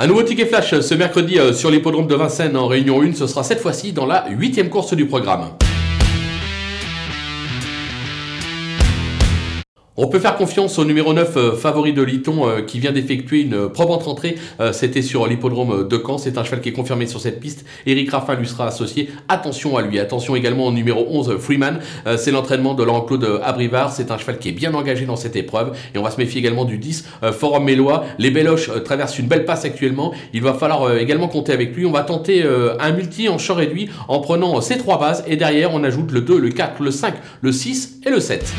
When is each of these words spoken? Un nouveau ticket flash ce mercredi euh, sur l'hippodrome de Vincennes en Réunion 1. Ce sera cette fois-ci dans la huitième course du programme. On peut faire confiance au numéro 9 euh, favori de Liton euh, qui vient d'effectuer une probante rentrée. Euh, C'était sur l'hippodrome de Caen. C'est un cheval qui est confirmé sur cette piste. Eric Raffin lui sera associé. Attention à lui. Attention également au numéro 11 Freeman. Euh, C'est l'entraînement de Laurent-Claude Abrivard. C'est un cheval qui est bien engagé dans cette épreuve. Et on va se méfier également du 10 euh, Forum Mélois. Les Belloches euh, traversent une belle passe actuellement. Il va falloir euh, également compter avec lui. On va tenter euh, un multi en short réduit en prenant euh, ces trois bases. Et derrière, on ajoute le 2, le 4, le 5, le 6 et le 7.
Un 0.00 0.06
nouveau 0.06 0.22
ticket 0.22 0.46
flash 0.46 0.78
ce 0.78 0.94
mercredi 0.94 1.40
euh, 1.40 1.52
sur 1.52 1.72
l'hippodrome 1.72 2.06
de 2.06 2.14
Vincennes 2.14 2.56
en 2.56 2.68
Réunion 2.68 3.02
1. 3.02 3.14
Ce 3.14 3.26
sera 3.26 3.42
cette 3.42 3.58
fois-ci 3.58 3.92
dans 3.92 4.06
la 4.06 4.26
huitième 4.28 4.68
course 4.68 4.94
du 4.94 5.06
programme. 5.06 5.48
On 10.00 10.06
peut 10.06 10.20
faire 10.20 10.36
confiance 10.36 10.78
au 10.78 10.84
numéro 10.84 11.12
9 11.12 11.36
euh, 11.36 11.56
favori 11.56 11.92
de 11.92 12.02
Liton 12.02 12.48
euh, 12.48 12.62
qui 12.62 12.78
vient 12.78 12.92
d'effectuer 12.92 13.40
une 13.40 13.68
probante 13.68 14.04
rentrée. 14.04 14.36
Euh, 14.60 14.72
C'était 14.72 15.02
sur 15.02 15.26
l'hippodrome 15.26 15.88
de 15.88 15.98
Caen. 16.06 16.18
C'est 16.18 16.38
un 16.38 16.44
cheval 16.44 16.60
qui 16.60 16.68
est 16.68 16.72
confirmé 16.72 17.08
sur 17.08 17.20
cette 17.20 17.40
piste. 17.40 17.64
Eric 17.84 18.12
Raffin 18.12 18.36
lui 18.36 18.46
sera 18.46 18.68
associé. 18.68 19.10
Attention 19.28 19.76
à 19.76 19.82
lui. 19.82 19.98
Attention 19.98 20.36
également 20.36 20.66
au 20.66 20.70
numéro 20.70 21.04
11 21.10 21.38
Freeman. 21.38 21.80
Euh, 22.06 22.16
C'est 22.16 22.30
l'entraînement 22.30 22.74
de 22.74 22.84
Laurent-Claude 22.84 23.40
Abrivard. 23.42 23.90
C'est 23.92 24.12
un 24.12 24.18
cheval 24.18 24.38
qui 24.38 24.50
est 24.50 24.52
bien 24.52 24.72
engagé 24.72 25.04
dans 25.04 25.16
cette 25.16 25.34
épreuve. 25.34 25.76
Et 25.96 25.98
on 25.98 26.04
va 26.04 26.12
se 26.12 26.18
méfier 26.18 26.38
également 26.38 26.64
du 26.64 26.78
10 26.78 27.04
euh, 27.24 27.32
Forum 27.32 27.64
Mélois. 27.64 28.04
Les 28.20 28.30
Belloches 28.30 28.68
euh, 28.68 28.78
traversent 28.78 29.18
une 29.18 29.26
belle 29.26 29.46
passe 29.46 29.64
actuellement. 29.64 30.14
Il 30.32 30.42
va 30.42 30.54
falloir 30.54 30.84
euh, 30.84 30.98
également 30.98 31.26
compter 31.26 31.50
avec 31.52 31.74
lui. 31.74 31.86
On 31.86 31.90
va 31.92 32.02
tenter 32.02 32.44
euh, 32.44 32.76
un 32.78 32.92
multi 32.92 33.28
en 33.28 33.38
short 33.38 33.58
réduit 33.58 33.90
en 34.06 34.20
prenant 34.20 34.58
euh, 34.58 34.60
ces 34.60 34.78
trois 34.78 35.00
bases. 35.00 35.24
Et 35.26 35.34
derrière, 35.34 35.74
on 35.74 35.82
ajoute 35.82 36.12
le 36.12 36.20
2, 36.20 36.38
le 36.38 36.50
4, 36.50 36.84
le 36.84 36.92
5, 36.92 37.14
le 37.40 37.50
6 37.50 37.98
et 38.06 38.10
le 38.10 38.20
7. 38.20 38.54